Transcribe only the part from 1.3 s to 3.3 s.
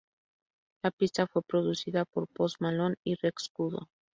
producida por Post Malone y